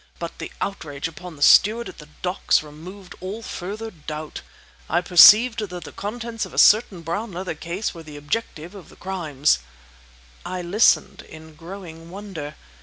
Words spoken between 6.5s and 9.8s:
a certain brown leather case were the objective of the crimes."